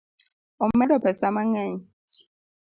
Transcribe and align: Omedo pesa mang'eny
Omedo 0.63 0.95
pesa 1.03 1.27
mang'eny 1.35 1.75